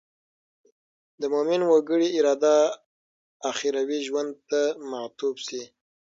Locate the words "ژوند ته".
4.07-4.61